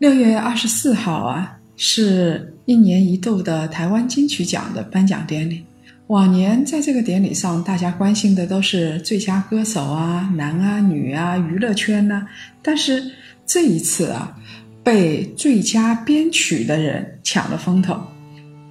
[0.00, 5.62] 六月二十四号啊，是一年一度的台湾金曲奖的颁奖典礼。
[6.06, 12.26] 往年在这个典礼上，大家关心的都是最佳歌手啊、男啊、女啊、娱乐圈呐。
[12.62, 13.12] 但是
[13.44, 14.34] 这一次啊，
[14.82, 18.00] 被最佳编曲的人抢了风头。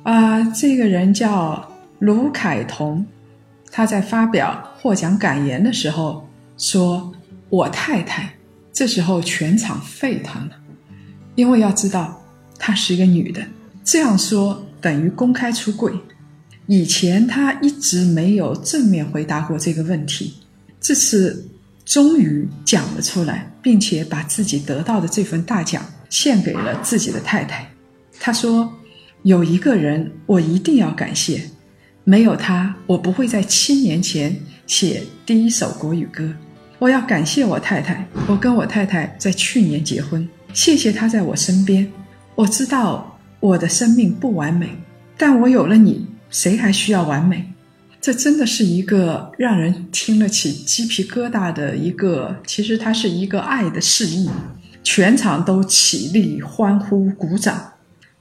[0.02, 3.06] 啊，这个人叫卢凯彤，
[3.72, 7.14] 他在发表获奖感言的时候说
[7.50, 8.28] ：“我太太。”
[8.74, 10.56] 这时候全场沸腾了。
[11.40, 12.22] 因为要知道，
[12.58, 13.42] 她是一个女的，
[13.82, 15.94] 这样说等于公开出柜。
[16.68, 20.34] 以前她一直没有正面回答过这个问题，
[20.82, 21.48] 这次
[21.86, 27.66] 终于讲了出来，并且把自己得到的这份大奖献给了自己的太太。
[28.20, 28.70] 她说
[29.24, 31.42] ：“有一个人我一定要感谢，
[32.04, 34.36] 没有他，我不会在七年前
[34.68, 36.30] 写第一首国语歌。
[36.80, 41.90] 我要感谢我太太，我跟我太太在去年结婚。”谢谢他在我身边。
[42.36, 44.70] 我知道我的生命不完美，
[45.18, 47.46] 但我有了你，谁还需要完美？
[48.02, 54.30] 这真的是一个让人听了起鸡皮疙瘩的一个，其实它是一个爱的示意。
[54.82, 57.74] 全场都起立欢呼鼓掌。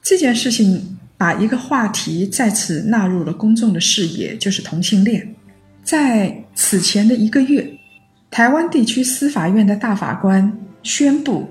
[0.02, 5.34] 这件事情把一个话题再次纳入了公众的视野，就是同性恋。
[5.84, 7.78] 在此前的一个月，
[8.30, 11.48] 台湾地区司法院的大法官宣布。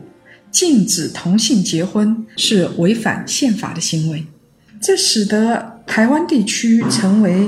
[0.58, 4.26] 禁止同性结婚是违反宪法的行为，
[4.82, 7.48] 这使得台湾地区成为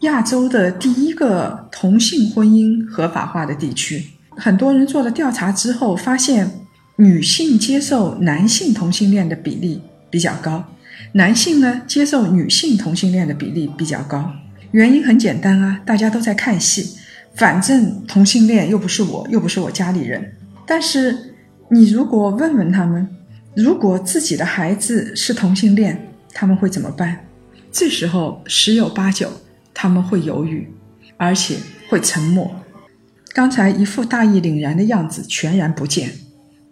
[0.00, 4.04] 亚洲的第一个同性婚姻合法化的地区。
[4.30, 6.50] 很多人做了调查之后，发现
[6.96, 10.64] 女性接受男性同性恋的比例比较高，
[11.12, 14.28] 男性呢接受女性同性恋的比例比较高。
[14.72, 16.96] 原因很简单啊，大家都在看戏，
[17.36, 20.34] 反正同性恋又不是我，又不是我家里人，
[20.66, 21.29] 但是。
[21.72, 23.08] 你如果问问他们，
[23.54, 27.24] 如果自己的孩子是同性恋，他们会怎么办？
[27.70, 29.30] 这时候十有八九
[29.72, 30.68] 他们会犹豫，
[31.16, 32.50] 而且会沉默。
[33.32, 36.10] 刚才一副大义凛然的样子全然不见。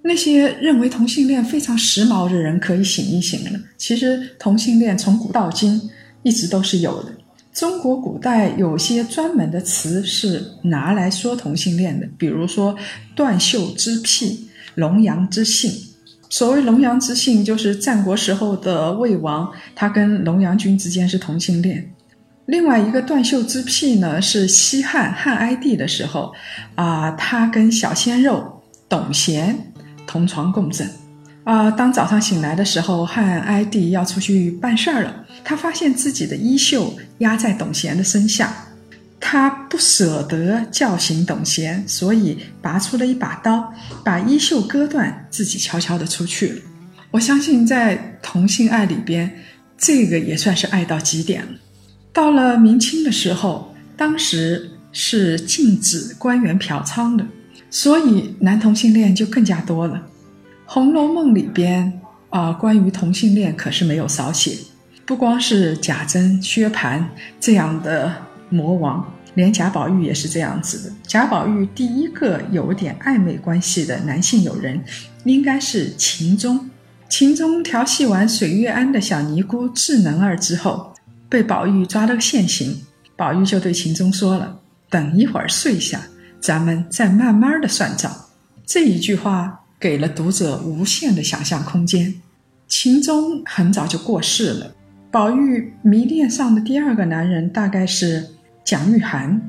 [0.03, 3.61] 那些认为同性恋非常时髦的人可以醒一醒了。
[3.77, 5.81] 其实同性恋从古到今
[6.25, 7.13] 一直都是有的。
[7.53, 12.77] 中国古代有些专门的词是拿来说同性恋的，比如说
[13.15, 14.48] 断袖之癖。
[14.79, 15.73] 龙阳之姓，
[16.31, 21.93] 所谓龙阳之姓，就是战国时候的魏王，他跟龙阳君之间是同性恋。
[22.47, 26.33] 另外一个断袖之癖呢，是西汉汉哀帝的时候，
[26.77, 29.73] 啊，他跟小鲜肉董贤
[30.07, 30.89] 同床共枕。
[31.43, 38.55] 啊，当早上醒来的时候，汉哀帝要出去办事儿了，他发现自己的衣袖压在董贤的身下。
[39.21, 43.73] 他不舍得叫醒董贤，所以拔出了一把刀，
[44.05, 46.61] 把衣袖割断，自己悄悄的出去了。
[47.11, 49.31] 我相信在同性爱里边，
[49.77, 51.49] 这个也算是爱到极点了。
[52.13, 57.27] 到了明清的时候，当时是禁止官员嫖娼的，
[57.71, 59.97] 所以男同性恋就更加多了。
[60.65, 62.01] 《红楼梦》里边
[62.31, 64.57] 啊，关于同性恋可是没有少写，
[65.05, 67.03] 不光是贾珍、薛蟠
[67.41, 68.28] 这样的。
[68.49, 69.05] 魔王，
[69.35, 70.95] 连贾宝玉也是这样子的。
[71.07, 74.83] 贾宝玉第一个有点暧昧关系的男性友人，
[75.25, 76.69] 应该是秦钟。
[77.09, 80.93] 秦钟调戏完水月庵的小尼姑智能儿之后，
[81.29, 82.83] 被宝玉抓了个现行。
[83.17, 84.61] 宝玉就对秦钟说了
[84.91, 86.03] ：“等一会儿睡下，
[86.41, 88.15] 咱们再慢慢的算账。”
[88.67, 92.15] 这一句话给了读者无限的想象空间。
[92.67, 94.75] 秦钟很早就过世了，
[95.11, 98.27] 宝玉迷恋上的第二个男人大概是。
[98.69, 99.41] 蒋玉菡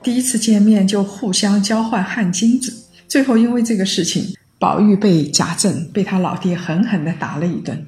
[0.00, 2.72] 第一次见面就互相交换汗巾子，
[3.08, 7.84] 最后因为这个事情，宝玉被贾政被他老爹狠狠地打了一顿。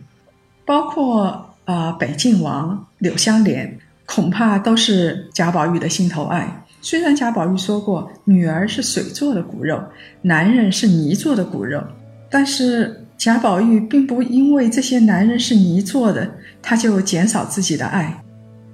[0.64, 6.64] 包括呃北静王柳湘莲，恐怕都是贾宝玉的心头爱。
[6.80, 9.80] 虽然贾宝玉说过女儿是水做的骨肉，
[10.22, 11.80] 男人是泥做的骨肉，
[12.28, 16.28] 但是贾宝玉并不因为这些男人是泥做的，
[16.60, 18.20] 他就减少自己的爱。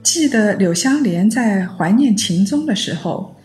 [0.03, 3.37] 记得柳湘莲在怀念秦钟的时候，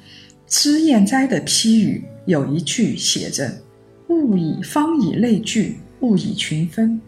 [0.51, 3.61] 《脂砚斋》的批语有一句写着
[4.09, 6.99] ：“物以方以类聚，物以群分。”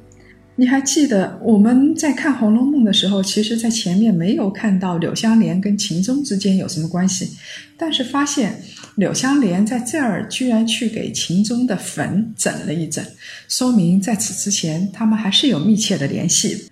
[0.55, 7.31] 你还记得我们在看《红楼梦》的时候，其实，在前面没有看到柳湘莲跟秦钟之间有什么关系，
[7.77, 8.61] 但是发现
[8.95, 13.03] 柳湘莲在这儿居然去给秦钟的坟整了一整，
[13.47, 16.69] 说明在此之前他们还是有密切的联系。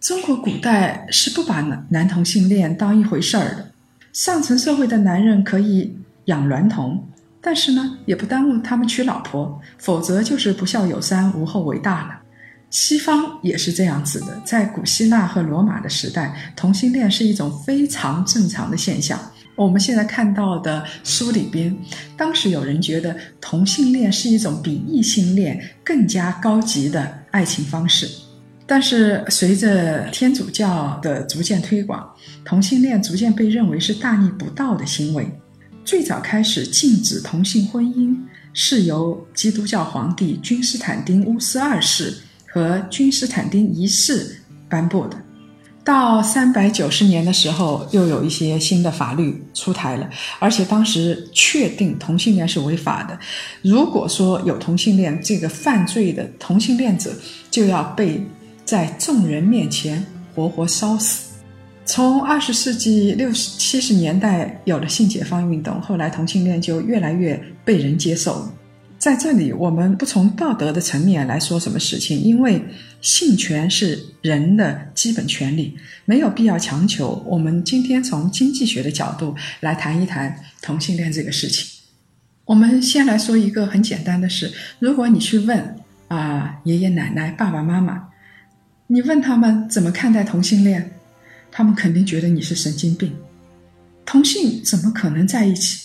[0.00, 3.72] 中国古代是不把男男同性恋当一回事儿的，
[4.12, 7.02] 上层社会的男人可以养娈童，
[7.40, 12.20] 但是呢，也不耽误他们娶老婆，否则就是不孝有三，无后为大了。
[12.68, 19.18] 西方也是这样子的，在古希腊和罗马的时代，同性恋是一种非常正常的现象。
[19.54, 21.74] 我们现在看到的书里边，
[22.16, 28.25] 当时有人觉得同性恋是一种比异性恋更加高级的爱情方式。
[28.66, 32.08] 但是随着天主教的逐渐推广，
[32.44, 35.30] 同性恋逐渐被认为是大逆不道的行为。
[35.84, 38.16] 最早开始禁止同性婚姻，
[38.52, 42.18] 是由基督教皇帝君士坦丁乌斯二世。
[42.48, 45.18] 和君士坦丁一世颁布的，
[45.84, 50.08] 到三百九十年的时候，又有一些新的法律出台了，
[50.38, 53.18] 而且当时确定同性恋是违法的。
[53.60, 57.12] 如果说有同性恋这个犯罪的同性恋者，
[57.50, 58.26] 就要被
[58.66, 60.04] 在众人面前
[60.34, 61.34] 活活烧死。
[61.84, 68.52] 从二十世纪六十七十年代有了性解放运动，后来同性恋就越来越被人接受。
[68.98, 72.60] 在这里，我们不从道德的层面来说什么事情，因为
[73.00, 77.22] 性权是人的基本权利，没有必要强求。
[77.24, 81.64] 我们今天从经济学的角度来谈一谈同性恋这个事情。
[82.46, 85.76] 我们先来说一个很简单的事：如果你去问
[86.08, 88.08] 啊爷爷奶奶、爸爸妈妈，
[88.88, 90.98] 你问他们怎么看待同性恋，
[91.50, 93.12] 他们肯定觉得你是神经病。
[94.04, 95.84] 同性怎么可能在一起？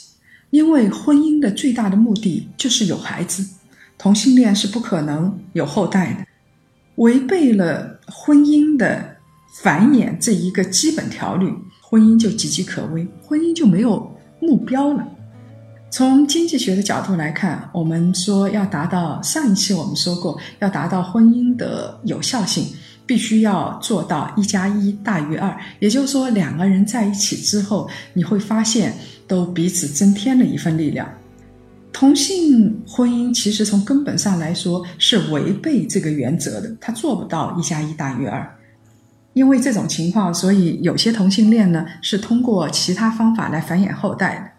[0.52, 3.44] 因为婚姻的最大的目的就是有孩子，
[3.98, 6.26] 同性恋是不可能有后代的，
[6.96, 9.16] 违背了婚姻的
[9.62, 11.52] 繁衍这一个基本条律，
[11.82, 15.08] 婚姻就岌岌可危，婚姻就没有目标了。
[15.90, 22.66] 从经济学的角度来看，我们说要达到上一期我们说过，要达到婚姻的有效性，
[23.12, 28.94] 必须要做到一加一大于二，也就是说两个人在一起之后，你会发现。
[29.32, 31.10] 都彼此增添了一份力量。
[31.94, 38.46] 同性婚姻其实从根本上来说是违背这个原则的，它做不到一加一大于二。
[39.32, 44.52] 因为这种情况，所以有些同性恋呢是通过其他方法来繁衍后代的。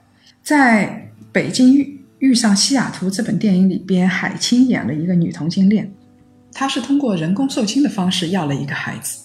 [0.42, 5.92] 在《北京遇遇上西雅图》这本电影里边，海清演了一个女同性恋，
[6.52, 9.18] 她是通过人工受精的方式要了一个孩子。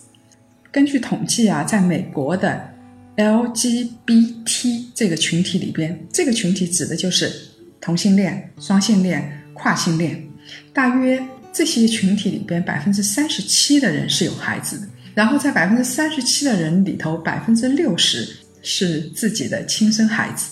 [0.71, 2.73] 根据统计啊，在美国的。
[3.17, 7.33] LGBT 这个群体里边，这个群体指的就是
[7.81, 10.23] 同性恋、双性恋、跨性恋。
[10.71, 11.19] 大约
[11.51, 14.87] 这些群体里边，百分之三十七的人是有孩子的。
[15.15, 20.51] 然后在百分之三十七的人里头，百分之六十是自己的亲生孩子。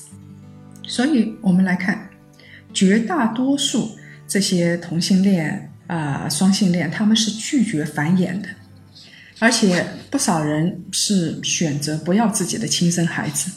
[0.82, 2.10] 所以我们来看，
[2.74, 3.92] 绝大多数
[4.28, 8.50] 这些同性恋啊、双性恋，他们是拒绝繁衍的。
[9.40, 13.52] 而且不少人是选择不要自己的亲生孩子，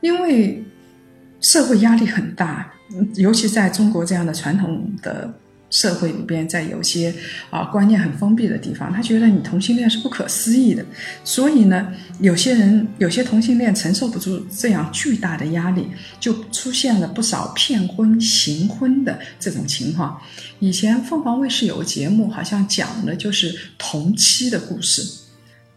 [0.00, 0.64] 因为
[1.40, 2.72] 社会压力很大，
[3.16, 5.32] 尤其在中国这样的传统的。
[5.72, 7.12] 社会里边，在有些
[7.50, 10.84] 啊观念很封闭的地方，他觉得你同性恋是不可思议的，
[11.24, 15.88] 所以呢，有些人有些同性恋承受不住这样巨大的压力，
[16.20, 20.20] 就出现了不少骗婚、行婚的这种情况。
[20.60, 25.02] 以前凤凰卫视有个节目，好像讲的就是同妻的故事，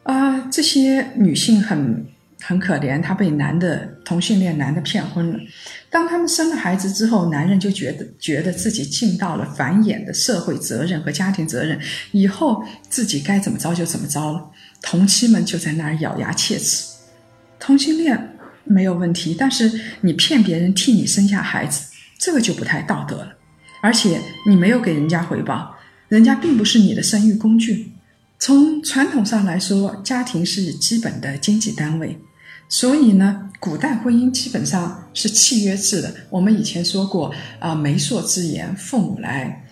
[0.03, 2.05] 啊，这些女性很。
[2.47, 5.39] 很可怜，他被男的同性恋男的骗婚了。
[5.89, 11.79] 当他们生了孩子之后，男人就觉得觉得自己尽到了繁衍的社会责任和家庭责任，
[12.11, 14.51] 以后自己该怎么着就怎么着了。
[14.83, 16.85] 同妻们就在那儿咬牙切齿。
[17.59, 21.87] 同性恋没有问题，但是你骗别人替你生下孩子，
[22.19, 23.33] 这个就不太道德了。
[23.81, 25.75] 而且你没有给人家回报，
[26.09, 27.91] 人家并不是你的生育工具。
[28.37, 32.19] 从传统上来说，家庭是基本的经济单位。
[32.67, 36.13] 所以呢，古代婚姻基本上是契约制的。
[36.29, 39.63] 我们以前说过啊，媒妁之言，父母来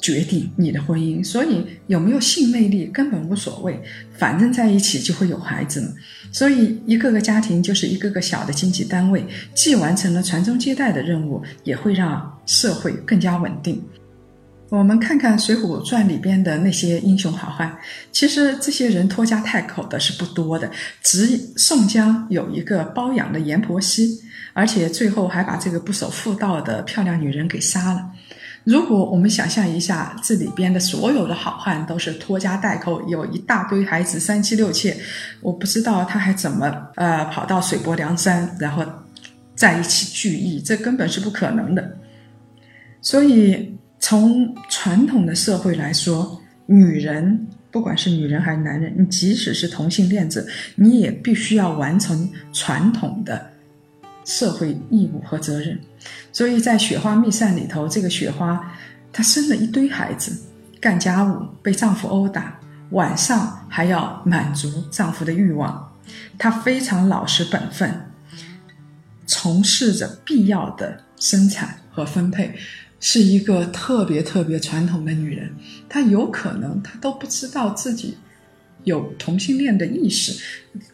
[0.00, 1.24] 决定你的婚姻。
[1.24, 3.82] 所以有没有性魅力根本无所谓，
[4.18, 5.94] 反正在一起就会有孩子。
[6.30, 9.24] 所以一个个家庭就是一个个小的经济单位，
[9.54, 13.82] 既完成了传宗接代的任务，也会让社会更加稳定。
[14.70, 17.76] 我们看看《水浒传》里边的那些英雄好汉，
[18.10, 20.70] 其实这些人拖家带口的是不多的，
[21.02, 24.20] 只宋江有一个包养的阎婆惜，
[24.52, 28.10] 而且最后还把这个不守妇道的漂亮女人给杀了。
[28.64, 34.96] 如果我们想象一下，这里边的所有的好汉都是拖家带口，有一大堆孩子，三妻六妾，
[35.42, 38.82] 我不知道他还怎么呃跑到水泊梁山，然后
[39.54, 41.98] 在一起聚义，这根本是不可能的。
[43.02, 53.50] 所以从传统的社会来说，女人不管是女人还是男人，你即使是同性恋者，你也必须要完成传统的
[54.26, 55.80] 社会义务和责任。
[56.34, 58.76] 所以在雪花秘扇里头，这个雪花
[59.10, 60.38] 她生了一堆孩子，
[60.78, 65.90] 干家务，被丈夫殴打，晚上还要满足丈夫的欲望。
[66.36, 67.90] 她非常老实本分，
[69.24, 72.54] 从事着必要的生产和分配。
[73.06, 75.50] 是一个特别特别传统的女人，
[75.90, 78.16] 她有可能她都不知道自己
[78.84, 80.32] 有同性恋的意识，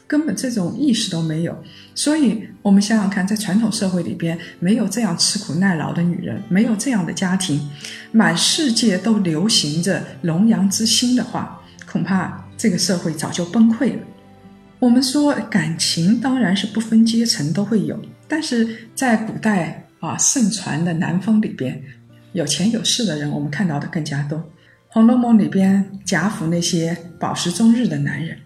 [0.08, 1.56] 根本这种意识都没有。
[1.94, 7.70] 所以，我们想想看，在传统社会里边，没有这样吃苦耐劳的女人，没有这样的家庭，
[8.10, 14.02] 满世界都流行着龙阳之心的话，恐怕这个社会早就崩溃了。
[14.80, 21.80] 我们说感情当然是不分阶层都会有，但是在古代啊盛传的南风里边。
[22.32, 24.38] 有钱有势的人，我们看到的更加多。
[24.88, 28.38] 《红楼梦》里边贾府那些饱食终日的男人，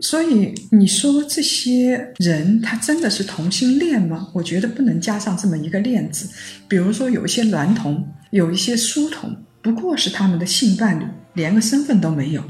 [0.00, 4.28] 所以你说这些人他真的是同性恋吗？
[4.32, 6.28] 我觉得不能加上这么一个“恋”字。
[6.68, 12.42] 比如说有一些娈童，有一些书童，不过是他们的性伴侣，连个身份都没有。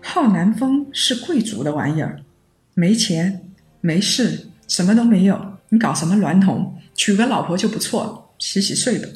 [0.00, 2.20] 好南风是贵族的玩意儿，
[2.72, 3.42] 没钱
[3.82, 6.74] 没势，什么都没有，你搞什么娈童？
[6.94, 9.06] 娶个老婆就不错了，洗洗睡吧。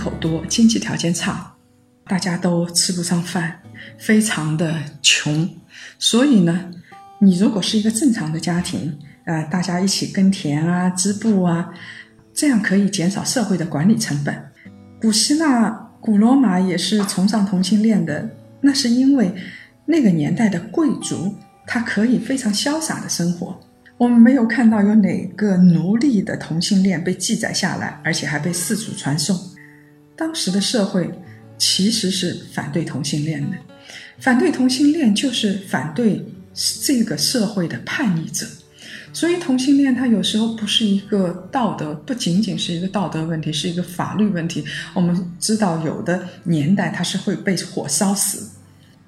[0.00, 1.52] 口多，经济条件差，
[2.06, 3.60] 大家都吃不上饭，
[3.98, 5.46] 非常的穷。
[5.98, 6.70] 所以呢，
[7.18, 11.70] 你如果是一个正常的家庭，呃，大家一起耕田啊、织布啊，
[12.32, 14.34] 这样可以减少社会的管理成本。
[15.02, 18.30] 古希腊、古罗马也是崇尚同性恋的，
[18.62, 19.34] 那是因为
[19.84, 21.34] 那个年代的贵族
[21.66, 23.60] 他可以非常潇洒的生活。
[23.98, 29.38] 我们没有看到有哪个奴隶的同性恋被记载下来，而且还被四处传颂。
[30.20, 31.10] 当时的社会
[31.56, 33.56] 其实是反对同性恋的，
[34.18, 36.22] 反对同性恋就是反对
[36.84, 38.46] 这个社会的叛逆者，
[39.14, 44.62] 所以同性恋它有时候不是一个道德，不仅仅是一个道德问题，是一个法律问题。
[44.92, 48.50] 我们知道有的年代它是会被火烧死，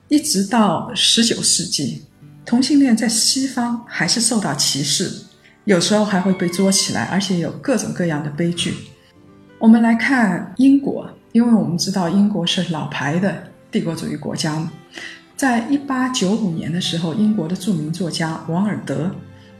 [0.09, 2.05] 一直到十九世纪，
[2.47, 5.13] 同性恋在西方还是受到歧视，
[5.67, 8.73] 有时候还会被捉起来，而且有各种各样的悲剧。
[9.63, 14.73] 我们来看英国，因为我们知道英国是老牌的帝国主义国家嘛。
[15.37, 19.15] 在一八九五年的时候，英国的著名作家王尔德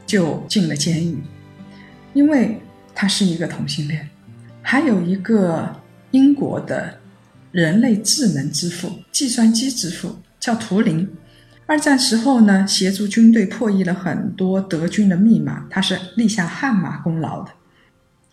[0.05, 1.23] 就进了监狱，
[2.11, 2.61] 因为
[2.93, 4.09] 他是一个同性恋。
[4.61, 5.73] 还有一个
[6.11, 6.99] 英国的
[7.53, 11.09] 人类智能之父、计算机之父叫图灵，
[11.65, 17.51] 二战时候呢，协助军队破译了很多德军的密码，他是立下汗马功劳的。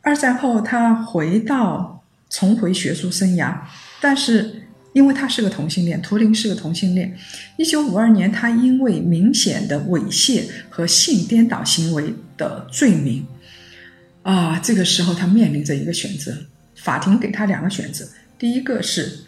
[0.03, 3.55] 二战后，他回到重回学术生涯，
[4.01, 4.63] 但是
[4.95, 7.15] 因为他是个同性恋，图灵是个同性恋。
[7.59, 13.27] 一九五二年，他因为明显的猥亵和性颠倒行为的罪名，
[14.23, 16.35] 啊，这个时候他面临着一个选择，
[16.77, 19.25] 法庭给他两个选择：第一个是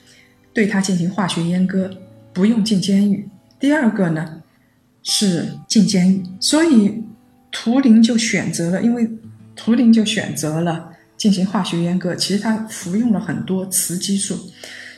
[0.54, 1.90] 对他进行化学阉割，
[2.32, 3.28] 不用进监狱；
[3.60, 4.42] 第二个呢
[5.02, 6.22] 是进监狱。
[6.40, 7.04] 所以
[7.50, 9.06] 图灵就选择了，因为。
[9.64, 14.36] 图灵就选择了进行化学阉割，其实他服用了很多雌激素，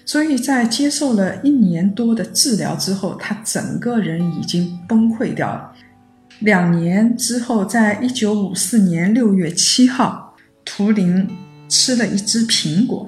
[0.07, 5.71] 所以在接受了一年多的治疗之后，他整个人已经崩溃掉了。
[6.39, 11.29] 两年之后，在一九五四年六月七号，图灵
[11.69, 13.07] 吃了一只苹果，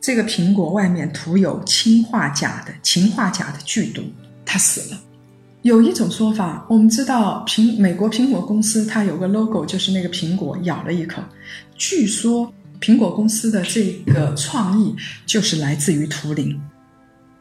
[0.00, 4.00] 这个苹果外面涂有氰化钾的氰化钾的剧毒，
[4.46, 4.98] 他死了。
[5.64, 11.22] 有一种说法，我们知道苹美国苹果公司它有个 logo，就是那个苹果咬了一口。
[11.74, 14.94] 据说苹果公司的这个创意
[15.24, 16.60] 就是来自于图灵。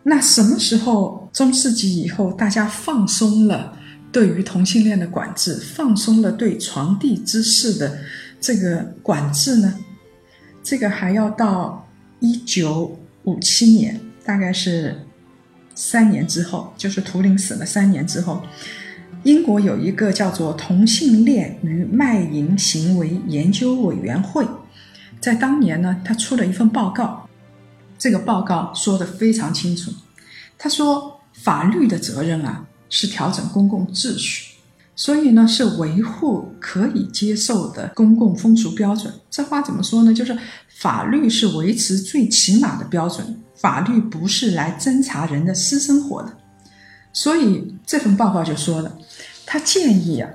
[0.03, 3.77] 那什么时候中世纪以后大家放松了
[4.09, 7.99] 对于同性恋的管制，放松了对传递知识的
[8.39, 9.77] 这个管制呢？
[10.63, 11.85] 这个还要到
[12.21, 15.02] 一九五七年，大概是
[15.75, 18.41] 三年之后，就是图灵死了三年之后，
[19.23, 24.45] 英国有一个叫做同性恋与卖淫行为研究委员会，
[25.19, 27.27] 在当年呢，他出了一份报告，
[27.97, 29.91] 这个报告说的非常清楚，
[30.57, 34.49] 他说法律的责任啊是调整公共秩序。
[34.95, 39.11] 所以呢，是维护可以接受的公共风俗标准。
[39.27, 40.13] 这话怎么说呢？
[40.13, 40.37] 就是
[40.77, 46.37] 法律是维持最起码的标准，法律不是来侦查人的私生活的。
[47.13, 48.97] 所以这份报告就说了，
[49.45, 50.29] 他建议啊，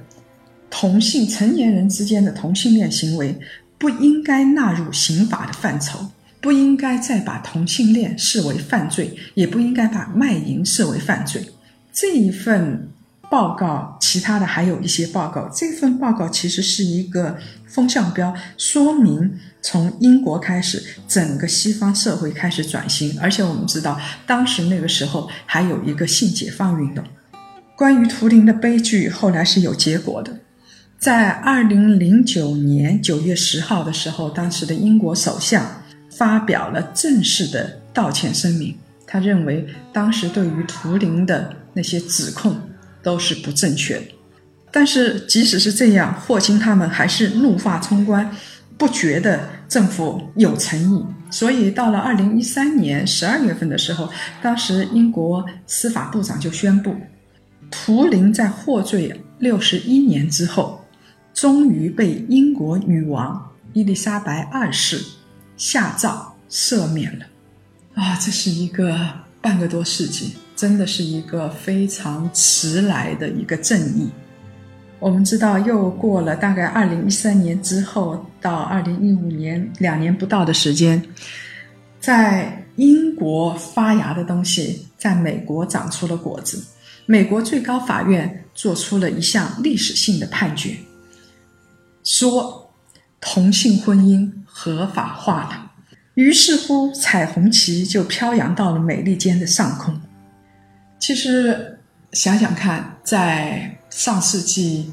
[0.70, 3.38] 同性成年人之间的同性恋行为
[3.76, 6.06] 不应该纳入刑法的范畴，
[6.40, 11.50] 不应该再把同性恋视为犯罪，也不应该把卖淫视为犯罪。
[11.92, 12.88] 这一份。
[13.30, 15.50] 报告，其他的还有一些报告。
[15.54, 23.18] 这份报告其实是一个风向标，说明从英国开始，整个西方社会开始转型。
[23.20, 27.04] 而且我们知道，当时那个时候还有一个性解放运动。
[27.76, 30.38] 关于图灵的悲剧，后来是有结果的。
[30.98, 38.76] 在二零零九年九月十号的时候，当时的英国首相发表了正式的道歉声明。
[39.06, 42.56] 他认为，当时对于图灵的那些指控。
[43.00, 44.06] 都是不正确的，
[44.72, 48.28] 但是即使是这样，霍金他们还是怒发冲冠，
[48.78, 51.04] 不觉得政府有诚意。
[51.30, 54.08] 所以到了二零一三年十二月份的时候，
[54.40, 56.94] 当时英国司法部长就宣布，
[57.70, 60.82] 图灵在获罪六十一年之后，
[61.34, 65.04] 终于被英国女王伊丽莎白二世
[65.56, 67.26] 下诏赦免了。
[67.94, 68.98] 啊，这是一个
[69.42, 70.34] 半个多世纪。
[70.56, 74.08] 真的是一个非常迟来的一个正义。
[75.00, 81.00] 我们知道，又过了大概二零一三年之后，到二零一五年两年不到的时间，
[82.00, 86.62] 在英国发芽的东西，在美国长出了果子。
[87.06, 90.76] 美国最高法院做出了一项历史性的判决，
[92.04, 92.70] 说
[93.20, 95.72] 同性婚姻合法化了。
[96.14, 99.98] 于是乎，彩虹旗就飘扬到了美利坚的上空。
[100.98, 101.78] 其实
[102.12, 104.92] 想想看，在上世纪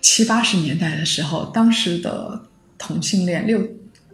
[0.00, 2.42] 七八十年代的时候，当时的
[2.76, 3.60] 同性恋六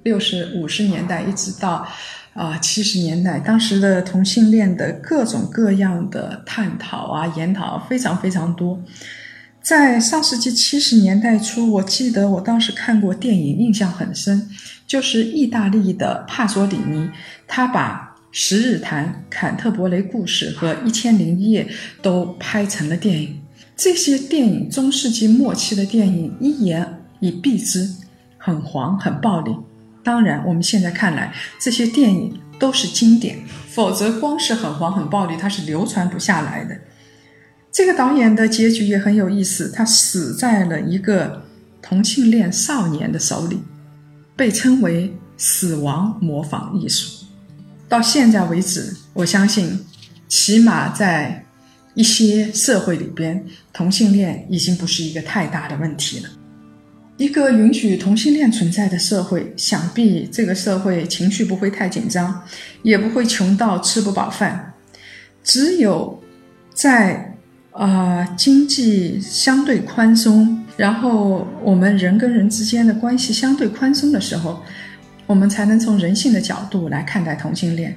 [0.02, 1.86] 六十五十年代一直到
[2.34, 8.82] 啊七十年代，当时的同性恋的各种各样的探讨啊研讨非常非常多。
[9.62, 14.48] 在上世纪七十年代初，我记得我当时看过电影，印象很深，
[14.86, 17.10] 就是意大利的帕索里尼，
[17.46, 18.12] 他把。
[18.38, 21.64] 《十日谈》《坎特伯雷故事》和《一千零一夜》
[22.02, 23.40] 都拍成了电影。
[23.76, 27.86] 这些电影，中世纪末期的电影，一言以蔽之，
[28.38, 29.54] 很黄、很暴力。
[30.02, 36.74] 当然，我们现在看来，这些电影都是经典，否则光是很黄、很暴力，它是流传不下来的。
[37.70, 41.44] 这个导演的结局也很有意思，他死在了一个
[41.82, 43.60] 同性恋少年的手里，
[44.34, 47.26] 被称为“死亡模仿艺术”。
[47.86, 49.84] 到现在为止，我相信，
[50.26, 51.45] 起码在
[51.96, 56.28] 一些社会里边，同性恋已经不是一个太大的问题了。
[57.16, 62.40] 一个允许同性恋存在的社会，想必这个社会情绪不会太紧张，
[62.82, 64.74] 也不会穷到吃不饱饭。
[65.42, 66.22] 只有
[66.72, 67.34] 在
[67.72, 74.62] 啊经济相对宽松，然后我们人跟人之间的关系相对宽松的时候。
[75.28, 77.92] 我们才能从人性的角度来看待同性恋。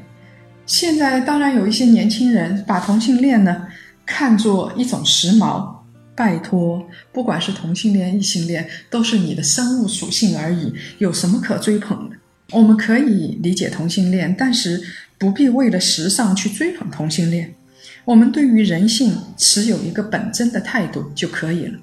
[0.65, 3.67] 现在当然有一些年轻人把同性恋呢
[4.09, 5.77] 看作一种时髦。
[6.15, 12.15] 拜托，不管是同性恋、异性恋，都是你的生物属性而已，有什么可追捧的？
[12.51, 14.83] 我们可以理解同性恋，但是
[15.17, 17.55] 不必为了时尚去追捧同性恋。
[18.03, 21.79] 我们对于人性持有一个本真的态度就可以了。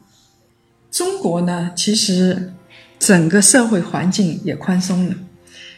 [0.90, 2.52] 中国呢，其实
[2.98, 5.14] 整个社会环境也宽松了。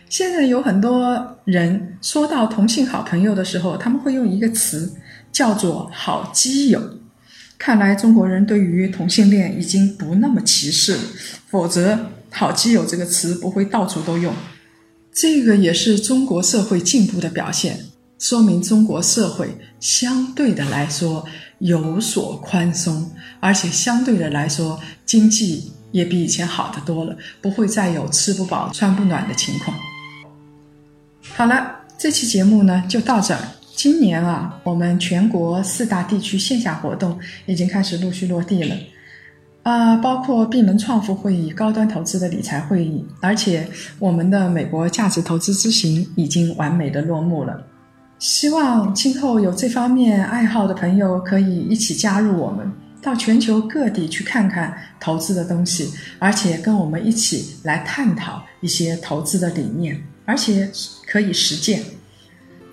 [0.08, 4.92] 现在有很多人说到同性好朋友的时候，他们会用一个词
[5.38, 6.98] 叫做“好基友”。
[7.57, 11.03] 看来中国人对于同性恋已经不那么歧视了，
[11.48, 11.96] 否则
[12.29, 14.35] “好基友”这个词不会到处都用。
[15.12, 17.85] 这个也是中国社会进步的表现，
[18.18, 21.24] 说明中国社会相对的来说
[21.61, 29.77] 有所宽松，而且相对的来说，经济也比以前好得多了，不会再有吃不饱穿不暖的情况。
[31.37, 33.40] 好了，这期节目呢就到这儿。
[33.79, 38.75] 今年啊，我们全国四大地区线下活动已经开始陆续落地了，
[39.62, 43.64] 啊，包括闭门创富会议、高端投资的理财会议，而且
[44.01, 47.64] 我们的美国价值投资之行已经完美的落幕了。
[48.19, 52.69] 希望今后有这方面爱好的朋友可以一起加入我们，
[53.01, 55.88] 到全球各地去看看投资的东西，
[56.19, 60.69] 而且跟我们一起来探讨一些投资的理念，而且
[61.07, 61.81] 可以实践。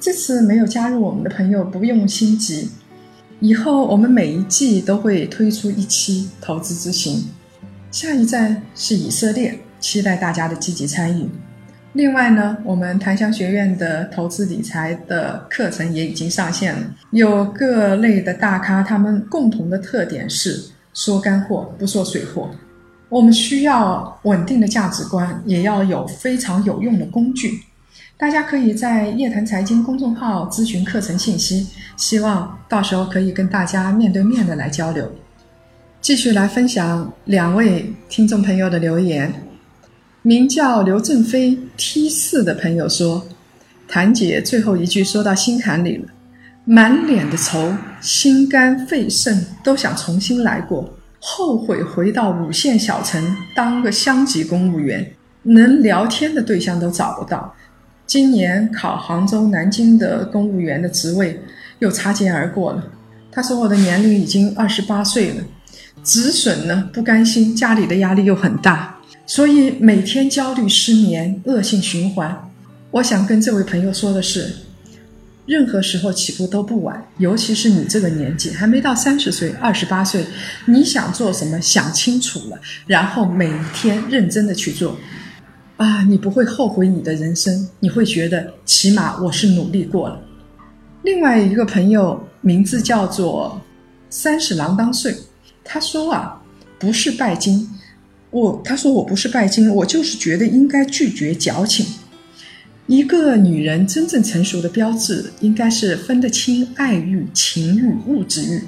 [0.06, 2.70] 这次没有加入我们的朋友不用心急，
[3.40, 7.26] 以后我们每一季都会推出一期投资之行，
[7.90, 11.28] 下一站是以色列，期待大家的积极参与。
[11.94, 22.52] 另外呢，我们檀香学院的投资理财的课程也已经上线了，有各类的大咖，他们共同的特点是说干货不说水货。
[23.10, 27.60] 我们需要稳定的价值观，也要有非常有用的工具。
[28.18, 35.12] 大家可以在夜谈财经公众号咨询课程信息，希望到时候可以跟大家面对面的来交流。
[36.00, 39.34] 继续来分享两位听众朋友的留言，
[40.22, 43.28] 名叫刘正飞 T 四的朋友说
[43.86, 46.08] ：“谭姐最后一句说到心坎里了，
[46.64, 55.12] 满脸的愁，心肝肺肾都想重新来过，后悔回到五线小城当个乡级公务员，
[55.44, 57.54] 能聊天的对象都找不到。”
[58.08, 61.40] 今年考杭州、南京的公务员的职位
[61.80, 62.84] 又擦肩而过了。
[63.32, 65.44] 他说：“我的年龄已经二十八岁了，
[66.04, 72.50] 止损呢不甘心，家里的压力又很大，所以每天焦虑、失眠，恶性循环。”
[72.92, 74.50] 我想跟这位朋友说的是，
[75.46, 80.26] 任何时候起步都不晚，尤其是你这个年纪，还没到三十岁、二十八岁，
[80.68, 84.98] 你想做什么，想清楚了，然后每天认真的去做。
[85.78, 90.22] 啊，你不会后悔你的人生，你会觉得起码我是努力过了。
[91.04, 93.62] 另外一个朋友名字叫做
[94.10, 95.14] 三十郎当岁，
[95.66, 96.42] 他说啊，
[96.80, 97.70] 不是拜金，
[98.32, 101.86] 我他说我不是拜金，我就是觉得应该拒绝矫情。
[102.88, 108.62] 一个女人真正成熟的标志，应该是分得清爱欲、情欲、物质欲，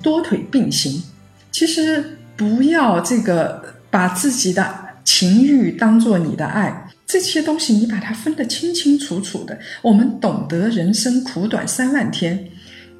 [0.00, 1.02] 多腿并行。
[1.50, 4.83] 其实不要这个把自己的。
[5.24, 9.58] 情欲当做你的爱，这些东西你把它分得清清楚楚的。
[9.80, 12.46] 我们懂得人生苦短三万天，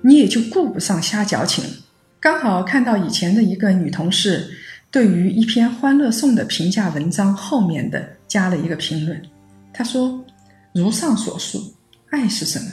[0.01, 1.63] 你也就顾不上瞎矫情。
[2.19, 4.49] 刚好看到以前的一个女同事
[4.91, 9.21] 对于一篇《欢乐颂》的评价文章后面的加了一个评论，
[9.71, 10.25] 她说
[10.73, 11.75] ：“如上所述，
[12.09, 12.73] 爱是什么？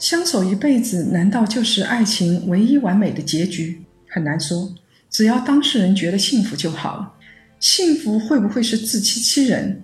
[0.00, 3.80] 相守一辈子，难道就是爱情唯一完美的结局？
[4.08, 4.68] 很难说。
[5.08, 7.12] 只要当事人觉得幸福就好了。”
[7.60, 9.82] 幸福会不会是自欺欺人？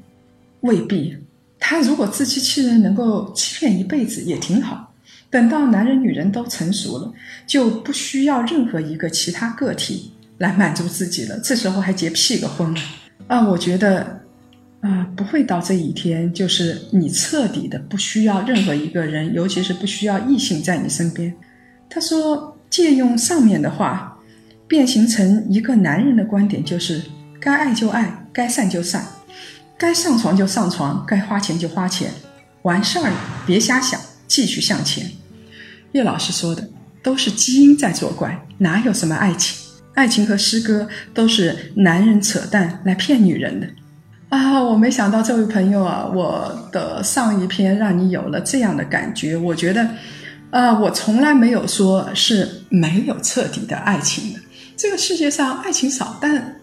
[0.61, 1.17] 未必。
[1.59, 4.93] 他如果自欺欺人，能够欺骗一辈子也挺好。
[5.31, 7.13] 等到男人女人都成熟了，
[7.47, 11.39] 就不需要任何一个其他个体来满足自己了。
[11.41, 12.73] 这时候还结屁个婚
[13.27, 13.49] 啊！
[13.49, 14.21] 我觉得
[14.81, 21.35] 啊，不会到这一天，就是你彻底的不需要任何一个人，尤其是不需要异性在你身边。
[21.89, 24.17] 他说，借用上面的话，
[24.69, 27.03] 变形成一个男人的观点就是。
[27.45, 29.05] 该爱就爱，该散就散，
[29.77, 32.11] 该上床就上床，该花钱就花钱，
[32.63, 35.11] 完事儿了，别瞎想，继续向前。
[35.93, 36.67] 叶老师说的
[37.03, 39.59] 都是基因在作怪，哪有什么爱情？
[39.93, 43.69] 爱情和诗歌都是男人扯淡来骗女人的
[44.31, 44.63] 啊！
[44.63, 49.37] 我没想到这位朋友啊，我的上一篇让你有了这样的感觉。
[49.37, 49.87] 我觉得，
[50.49, 54.41] 呃，我从来没有说是没有彻底的爱情的。
[54.79, 56.57] 这个世界上爱情少，但。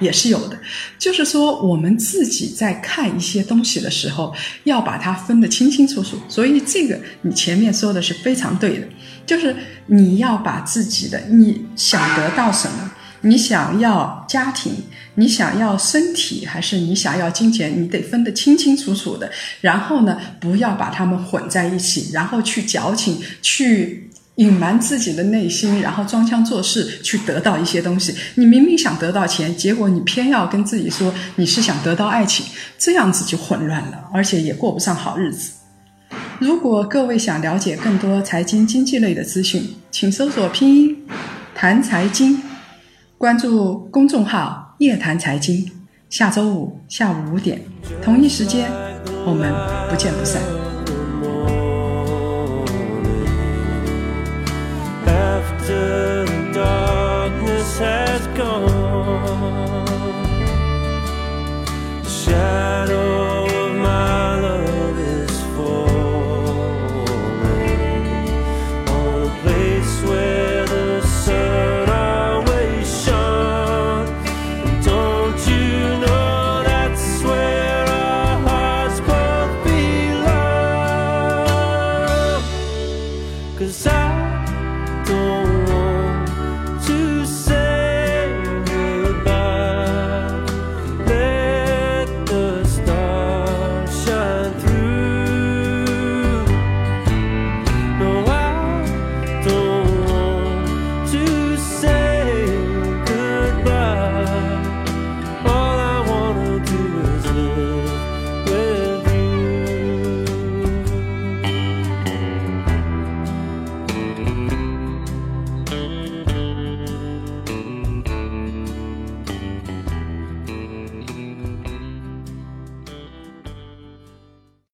[0.00, 0.58] 也是有的，
[0.98, 4.34] 就是说我们自己在看一些东西的时候，
[4.64, 6.16] 要把它分得清清楚楚。
[6.28, 8.88] 所以这个你前面说的是非常对的，
[9.26, 9.54] 就是
[9.86, 12.90] 你要把自己的你想得到什么，
[13.22, 14.72] 你想要家庭，
[15.14, 19.30] 你想要身体，还是你想要金钱，你得分得清清楚楚的。
[19.60, 24.07] 然后呢，不要把它们混在一起，然后去矫情去。
[24.38, 28.14] 隐瞒自己的内心，然后装腔作势去得到一些东西。
[28.36, 32.46] 你明明想得到钱，结果你偏要跟自己说你是想得到爱情，
[32.78, 35.52] 这样子就混乱了，而且也过不上好日子。
[36.38, 40.96] 如果各位想了解更多财经经济类的资讯，请搜索拼音
[41.54, 42.40] 谈财经，
[43.18, 45.70] 关注公众号夜谈财经。
[46.10, 47.60] 下周五下午五点，
[48.02, 48.70] 同一时间，
[49.26, 49.52] 我们
[49.90, 50.57] 不见不散。